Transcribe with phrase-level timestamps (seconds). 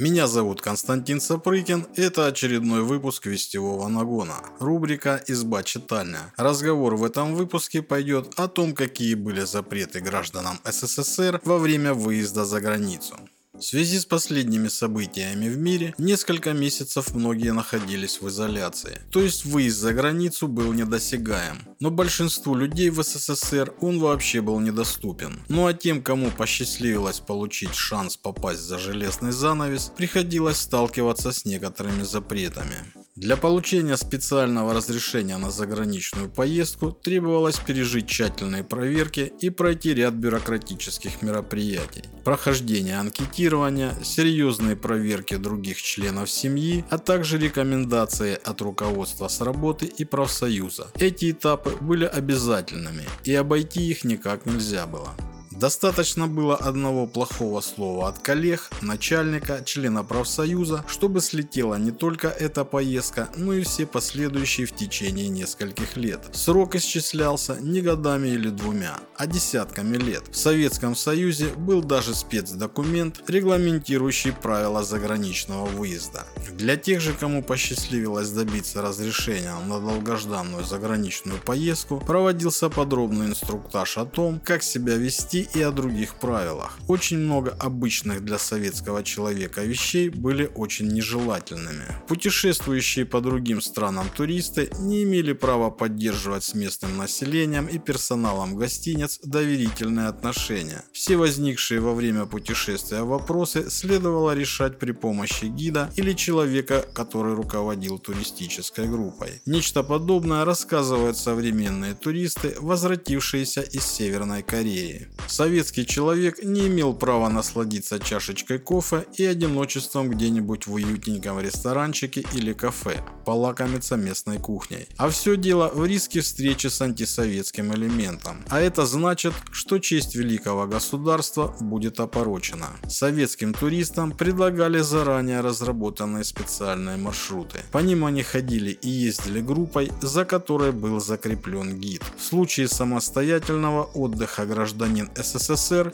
[0.00, 1.88] Меня зовут Константин Сапрыкин.
[1.96, 4.44] Это очередной выпуск Вестевого Нагона.
[4.60, 6.32] Рубрика «Изба читальня».
[6.36, 12.44] Разговор в этом выпуске пойдет о том, какие были запреты гражданам СССР во время выезда
[12.44, 13.16] за границу.
[13.58, 19.00] В связи с последними событиями в мире, несколько месяцев многие находились в изоляции.
[19.10, 21.62] То есть выезд за границу был недосягаем.
[21.80, 25.40] Но большинству людей в СССР он вообще был недоступен.
[25.48, 32.04] Ну а тем, кому посчастливилось получить шанс попасть за железный занавес, приходилось сталкиваться с некоторыми
[32.04, 32.76] запретами.
[33.20, 41.20] Для получения специального разрешения на заграничную поездку требовалось пережить тщательные проверки и пройти ряд бюрократических
[41.20, 42.04] мероприятий.
[42.22, 50.04] Прохождение анкетирования, серьезные проверки других членов семьи, а также рекомендации от руководства с работы и
[50.04, 50.86] профсоюза.
[50.94, 55.12] Эти этапы были обязательными и обойти их никак нельзя было.
[55.58, 62.64] Достаточно было одного плохого слова от коллег, начальника, члена профсоюза, чтобы слетела не только эта
[62.64, 66.20] поездка, но и все последующие в течение нескольких лет.
[66.32, 70.22] Срок исчислялся не годами или двумя, а десятками лет.
[70.30, 76.24] В Советском Союзе был даже спецдокумент, регламентирующий правила заграничного выезда.
[76.52, 84.04] Для тех же, кому посчастливилось добиться разрешения на долгожданную заграничную поездку, проводился подробный инструктаж о
[84.04, 86.78] том, как себя вести и о других правилах.
[86.88, 91.86] Очень много обычных для советского человека вещей были очень нежелательными.
[92.06, 99.20] Путешествующие по другим странам туристы не имели права поддерживать с местным населением и персоналом гостиниц
[99.22, 100.84] доверительные отношения.
[100.92, 107.98] Все возникшие во время путешествия вопросы следовало решать при помощи гида или человека, который руководил
[107.98, 109.40] туристической группой.
[109.46, 115.08] Нечто подобное рассказывают современные туристы, возвратившиеся из Северной Кореи.
[115.38, 122.52] Советский человек не имел права насладиться чашечкой кофе и одиночеством где-нибудь в уютненьком ресторанчике или
[122.52, 124.88] кафе, полакомиться местной кухней.
[124.96, 128.44] А все дело в риске встречи с антисоветским элементом.
[128.48, 132.70] А это значит, что честь великого государства будет опорочена.
[132.88, 137.60] Советским туристам предлагали заранее разработанные специальные маршруты.
[137.70, 142.02] По ним они ходили и ездили группой, за которой был закреплен гид.
[142.16, 145.27] В случае самостоятельного отдыха гражданин СССР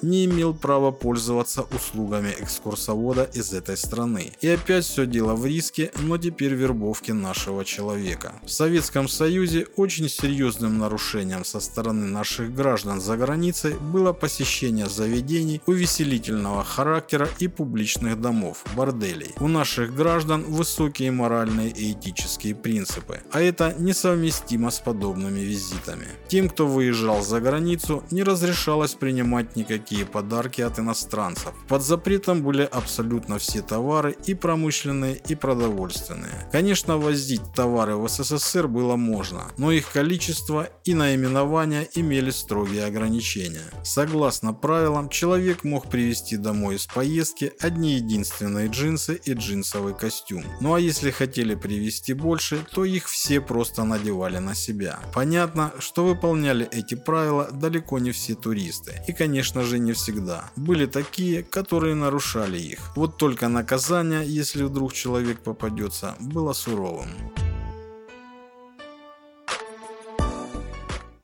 [0.02, 4.32] не имел права пользоваться услугами экскурсовода из этой страны.
[4.40, 8.34] И опять все дело в риске, но теперь вербовки нашего человека.
[8.44, 15.60] В Советском Союзе очень серьезным нарушением со стороны наших граждан за границей было посещение заведений
[15.66, 19.34] увеселительного характера и публичных домов, борделей.
[19.40, 26.06] У наших граждан высокие моральные и этические принципы, а это несовместимо с подобными визитами.
[26.28, 31.52] Тем, кто выезжал за границу, не разрешалось принимать принимать никакие подарки от иностранцев.
[31.68, 36.48] Под запретом были абсолютно все товары и промышленные, и продовольственные.
[36.52, 43.70] Конечно, возить товары в СССР было можно, но их количество и наименования имели строгие ограничения.
[43.82, 50.44] Согласно правилам, человек мог привезти домой из поездки одни единственные джинсы и джинсовый костюм.
[50.60, 55.00] Ну а если хотели привезти больше, то их все просто надевали на себя.
[55.14, 58.92] Понятно, что выполняли эти правила далеко не все туристы.
[59.08, 60.50] И, конечно же, не всегда.
[60.56, 62.78] Были такие, которые нарушали их.
[62.96, 67.08] Вот только наказание, если вдруг человек попадется, было суровым.